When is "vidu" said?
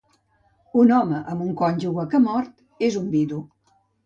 3.15-3.45